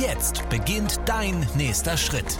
[0.00, 2.38] Jetzt beginnt dein nächster Schritt.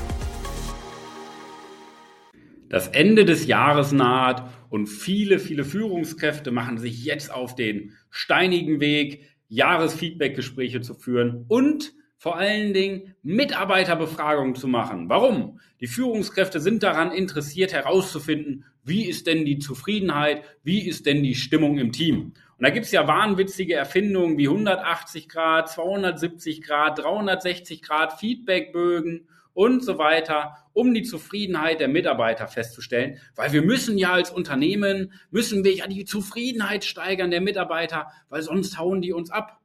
[2.69, 8.80] Das Ende des Jahres naht und viele, viele Führungskräfte machen sich jetzt auf den steinigen
[8.80, 15.09] Weg, Jahresfeedbackgespräche zu führen und vor allen Dingen Mitarbeiterbefragungen zu machen.
[15.09, 15.59] Warum?
[15.80, 21.34] Die Führungskräfte sind daran interessiert herauszufinden, wie ist denn die Zufriedenheit, wie ist denn die
[21.34, 22.33] Stimmung im Team.
[22.62, 29.27] Und da gibt es ja wahnwitzige Erfindungen wie 180 Grad, 270 Grad, 360 Grad Feedbackbögen
[29.53, 35.12] und so weiter, um die Zufriedenheit der Mitarbeiter festzustellen, weil wir müssen ja als Unternehmen,
[35.33, 39.58] müssen wir ja die Zufriedenheit steigern der Mitarbeiter, weil sonst hauen die uns ab.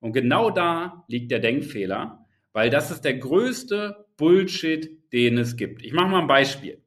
[0.00, 5.82] Und genau da liegt der Denkfehler, weil das ist der größte Bullshit, den es gibt.
[5.82, 6.83] Ich mache mal ein Beispiel.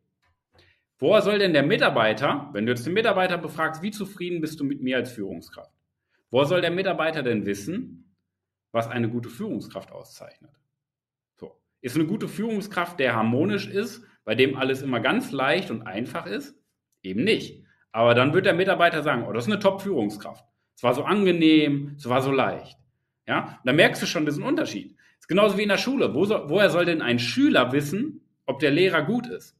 [0.99, 4.63] Woher soll denn der Mitarbeiter, wenn du jetzt den Mitarbeiter befragst, wie zufrieden bist du
[4.63, 5.71] mit mir als Führungskraft?
[6.31, 8.15] Woher soll der Mitarbeiter denn wissen,
[8.71, 10.51] was eine gute Führungskraft auszeichnet?
[11.81, 16.25] Ist eine gute Führungskraft, der harmonisch ist, bei dem alles immer ganz leicht und einfach
[16.25, 16.55] ist?
[17.03, 17.63] Eben nicht.
[17.91, 20.43] Aber dann wird der Mitarbeiter sagen, oh, das ist eine Top-Führungskraft.
[20.75, 22.77] Es war so angenehm, es war so leicht.
[23.27, 24.95] Ja, da merkst du schon diesen Unterschied.
[24.97, 26.13] Das ist genauso wie in der Schule.
[26.13, 29.55] Wo soll, woher soll denn ein Schüler wissen, ob der Lehrer gut ist?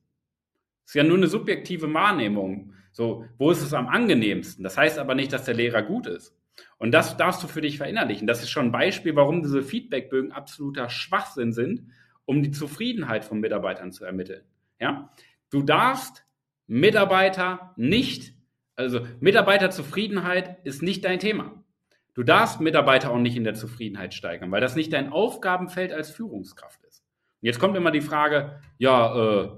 [0.88, 2.74] Ist ja nur eine subjektive Wahrnehmung.
[2.94, 4.64] So, wo ist es am angenehmsten?
[4.64, 6.34] Das heißt aber nicht, dass der Lehrer gut ist.
[6.78, 8.26] Und das darfst du für dich verinnerlichen.
[8.26, 11.92] Das ist schon ein Beispiel, warum diese Feedbackbögen absoluter Schwachsinn sind,
[12.24, 14.44] um die Zufriedenheit von Mitarbeitern zu ermitteln.
[14.80, 15.12] Ja?
[15.50, 16.26] Du darfst
[16.68, 18.34] Mitarbeiter nicht,
[18.78, 21.66] also Mitarbeiterzufriedenheit ist nicht dein Thema.
[22.14, 26.11] Du darfst Mitarbeiter auch nicht in der Zufriedenheit steigern, weil das nicht dein Aufgabenfeld als
[26.11, 27.04] Führungskraft ist.
[27.42, 29.50] Und jetzt kommt immer die Frage, ja, äh,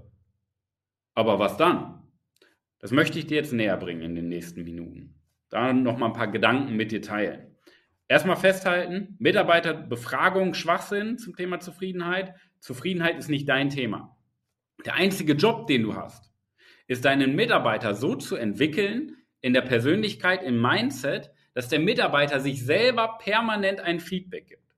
[1.15, 2.03] aber was dann?
[2.79, 5.15] Das möchte ich dir jetzt näher bringen in den nächsten Minuten.
[5.49, 7.55] Da noch mal ein paar Gedanken mit dir teilen.
[8.07, 12.33] Erstmal festhalten, Mitarbeiterbefragung, Schwachsinn zum Thema Zufriedenheit.
[12.59, 14.17] Zufriedenheit ist nicht dein Thema.
[14.85, 16.31] Der einzige Job, den du hast,
[16.87, 22.65] ist deinen Mitarbeiter so zu entwickeln, in der Persönlichkeit, im Mindset, dass der Mitarbeiter sich
[22.65, 24.75] selber permanent ein Feedback gibt.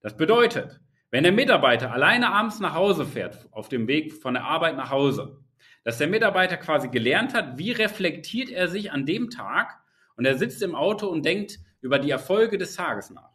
[0.00, 0.80] Das bedeutet,
[1.10, 4.90] wenn der Mitarbeiter alleine abends nach Hause fährt, auf dem Weg von der Arbeit nach
[4.90, 5.40] Hause,
[5.84, 9.78] dass der Mitarbeiter quasi gelernt hat, wie reflektiert er sich an dem Tag
[10.16, 13.30] und er sitzt im Auto und denkt über die Erfolge des Tages nach.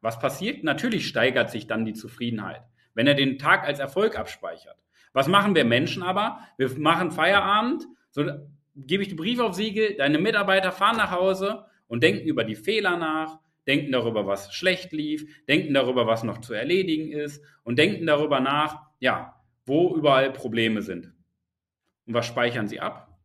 [0.00, 0.64] Was passiert?
[0.64, 2.62] Natürlich steigert sich dann die Zufriedenheit
[2.94, 4.76] wenn er den Tag als Erfolg abspeichert.
[5.12, 6.40] Was machen wir Menschen aber?
[6.56, 8.24] Wir machen Feierabend, so
[8.74, 12.56] gebe ich die Briefe auf Siegel, deine Mitarbeiter fahren nach Hause und denken über die
[12.56, 17.78] Fehler nach, denken darüber, was schlecht lief, denken darüber, was noch zu erledigen ist und
[17.78, 21.12] denken darüber nach, ja, wo überall Probleme sind.
[22.06, 23.18] Und was speichern sie ab?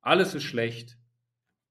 [0.00, 0.98] Alles ist schlecht,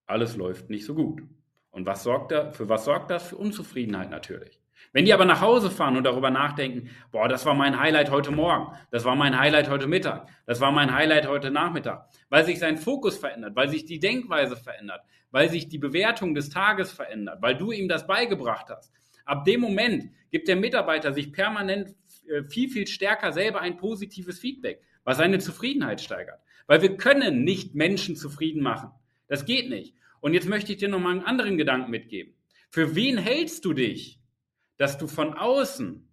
[0.05, 1.23] alles läuft nicht so gut.
[1.71, 3.29] Und was sorgt da, für was sorgt das?
[3.29, 4.62] Für Unzufriedenheit natürlich.
[4.91, 8.31] Wenn die aber nach Hause fahren und darüber nachdenken, boah, das war mein Highlight heute
[8.31, 12.59] Morgen, das war mein Highlight heute Mittag, das war mein Highlight heute Nachmittag, weil sich
[12.59, 15.01] sein Fokus verändert, weil sich die Denkweise verändert,
[15.31, 18.91] weil sich die Bewertung des Tages verändert, weil du ihm das beigebracht hast.
[19.25, 21.95] Ab dem Moment gibt der Mitarbeiter sich permanent
[22.27, 26.39] äh, viel, viel stärker selber ein positives Feedback, was seine Zufriedenheit steigert.
[26.67, 28.91] Weil wir können nicht Menschen zufrieden machen.
[29.27, 29.95] Das geht nicht.
[30.21, 32.33] Und jetzt möchte ich dir nochmal einen anderen Gedanken mitgeben.
[32.69, 34.19] Für wen hältst du dich?
[34.77, 36.07] Dass du von außen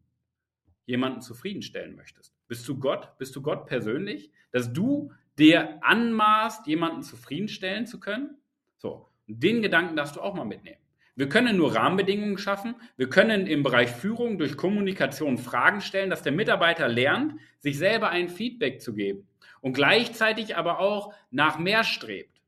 [0.87, 2.35] jemanden zufriedenstellen möchtest.
[2.49, 3.17] Bist du Gott?
[3.19, 4.33] Bist du Gott persönlich?
[4.51, 8.37] Dass du dir anmaßt, jemanden zufriedenstellen zu können?
[8.77, 10.81] So, den Gedanken darfst du auch mal mitnehmen.
[11.17, 12.75] Wir können nur Rahmenbedingungen schaffen.
[12.97, 18.09] Wir können im Bereich Führung durch Kommunikation Fragen stellen, dass der Mitarbeiter lernt, sich selber
[18.11, 19.29] ein Feedback zu geben
[19.61, 22.41] und gleichzeitig aber auch nach mehr strebt.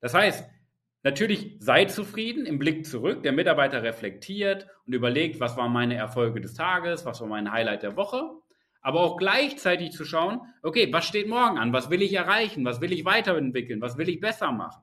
[0.00, 0.48] Das heißt,
[1.04, 3.22] Natürlich sei zufrieden im Blick zurück.
[3.22, 7.82] Der Mitarbeiter reflektiert und überlegt, was waren meine Erfolge des Tages, was war mein Highlight
[7.82, 8.30] der Woche.
[8.80, 11.74] Aber auch gleichzeitig zu schauen, okay, was steht morgen an?
[11.74, 12.64] Was will ich erreichen?
[12.64, 13.82] Was will ich weiterentwickeln?
[13.82, 14.82] Was will ich besser machen?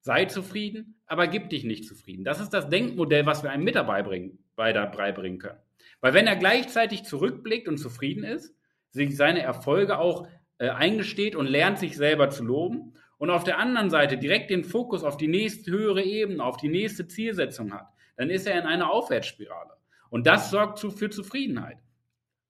[0.00, 2.24] Sei zufrieden, aber gib dich nicht zufrieden.
[2.24, 5.58] Das ist das Denkmodell, was wir einem Mitarbeiter beibringen können.
[6.00, 8.54] Weil wenn er gleichzeitig zurückblickt und zufrieden ist,
[8.90, 10.28] sich seine Erfolge auch
[10.58, 14.64] äh, eingesteht und lernt, sich selber zu loben und auf der anderen Seite direkt den
[14.64, 17.86] Fokus auf die nächste höhere Ebene, auf die nächste Zielsetzung hat,
[18.16, 19.74] dann ist er in einer Aufwärtsspirale.
[20.10, 21.78] Und das sorgt zu, für Zufriedenheit.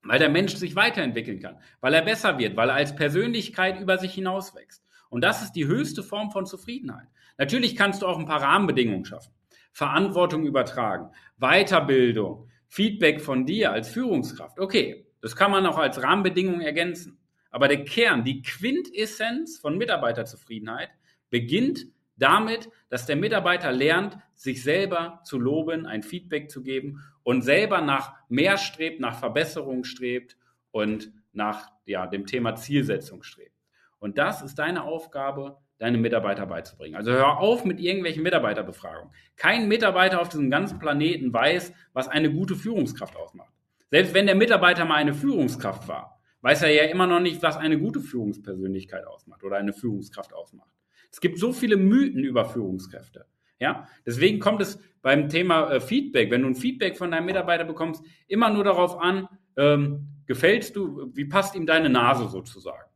[0.03, 3.99] Weil der Mensch sich weiterentwickeln kann, weil er besser wird, weil er als Persönlichkeit über
[3.99, 4.83] sich hinauswächst.
[5.11, 7.09] Und das ist die höchste Form von Zufriedenheit.
[7.37, 9.35] Natürlich kannst du auch ein paar Rahmenbedingungen schaffen.
[9.73, 14.59] Verantwortung übertragen, Weiterbildung, Feedback von dir als Führungskraft.
[14.59, 17.22] Okay, das kann man auch als Rahmenbedingung ergänzen.
[17.53, 20.89] Aber der Kern, die Quintessenz von Mitarbeiterzufriedenheit
[21.31, 27.43] beginnt damit, dass der Mitarbeiter lernt, sich selber zu loben, ein Feedback zu geben und
[27.43, 30.37] selber nach mehr strebt, nach Verbesserung strebt
[30.71, 33.57] und nach ja, dem Thema Zielsetzung strebt.
[33.99, 36.97] Und das ist deine Aufgabe, deine Mitarbeiter beizubringen.
[36.97, 39.13] Also hör auf mit irgendwelchen Mitarbeiterbefragungen.
[39.37, 43.53] Kein Mitarbeiter auf diesem ganzen Planeten weiß, was eine gute Führungskraft ausmacht.
[43.91, 47.57] Selbst wenn der Mitarbeiter mal eine Führungskraft war, weiß er ja immer noch nicht, was
[47.57, 50.71] eine gute Führungspersönlichkeit ausmacht oder eine Führungskraft ausmacht.
[51.11, 53.27] Es gibt so viele Mythen über Führungskräfte.
[53.59, 57.65] Ja, deswegen kommt es beim Thema äh, Feedback, wenn du ein Feedback von deinem Mitarbeiter
[57.65, 62.91] bekommst, immer nur darauf an, ähm, gefällst du, wie passt ihm deine Nase sozusagen.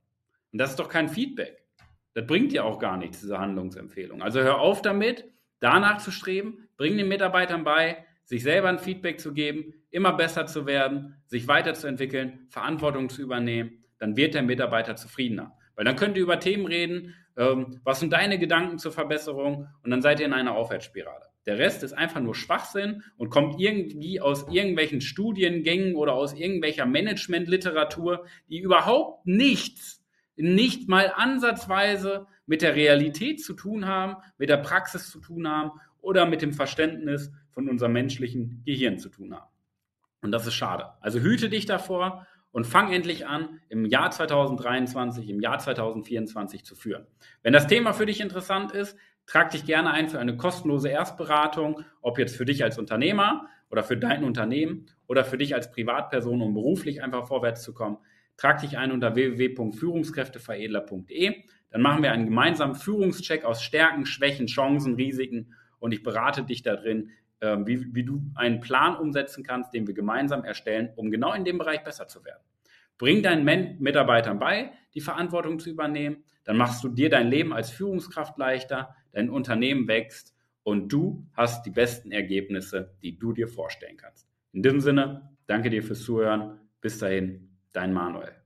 [0.52, 1.64] Und das ist doch kein Feedback.
[2.14, 4.22] Das bringt dir auch gar nichts, diese Handlungsempfehlung.
[4.22, 9.20] Also hör auf damit, danach zu streben, bring den Mitarbeitern bei, sich selber ein Feedback
[9.20, 14.96] zu geben, immer besser zu werden, sich weiterzuentwickeln, Verantwortung zu übernehmen, dann wird der Mitarbeiter
[14.96, 15.56] zufriedener.
[15.76, 19.90] Weil dann könnt ihr über Themen reden, ähm, was sind deine Gedanken zur Verbesserung und
[19.90, 21.22] dann seid ihr in einer Aufwärtsspirale.
[21.46, 26.86] Der Rest ist einfach nur Schwachsinn und kommt irgendwie aus irgendwelchen Studiengängen oder aus irgendwelcher
[26.86, 34.56] Managementliteratur, die überhaupt nichts, nicht mal ansatzweise mit der Realität zu tun haben, mit der
[34.56, 35.70] Praxis zu tun haben
[36.00, 39.48] oder mit dem Verständnis von unserem menschlichen Gehirn zu tun haben.
[40.20, 40.90] Und das ist schade.
[41.00, 46.74] Also hüte dich davor und fang endlich an, im Jahr 2023, im Jahr 2024 zu
[46.74, 47.06] führen.
[47.42, 51.80] Wenn das Thema für dich interessant ist, trag dich gerne ein für eine kostenlose Erstberatung,
[52.02, 56.42] ob jetzt für dich als Unternehmer oder für dein Unternehmen oder für dich als Privatperson,
[56.42, 57.96] um beruflich einfach vorwärts zu kommen.
[58.36, 61.42] Trag dich ein unter www.führungskräfteveredler.de.
[61.70, 66.62] Dann machen wir einen gemeinsamen Führungscheck aus Stärken, Schwächen, Chancen, Risiken und ich berate dich
[66.62, 71.10] da drin, ähm, wie, wie du einen Plan umsetzen kannst, den wir gemeinsam erstellen, um
[71.10, 72.42] genau in dem Bereich besser zu werden.
[72.98, 76.24] Bring deinen Mitarbeitern bei, die Verantwortung zu übernehmen.
[76.44, 81.66] Dann machst du dir dein Leben als Führungskraft leichter, dein Unternehmen wächst und du hast
[81.66, 84.26] die besten Ergebnisse, die du dir vorstellen kannst.
[84.52, 86.58] In diesem Sinne, danke dir fürs Zuhören.
[86.80, 88.45] Bis dahin, dein Manuel.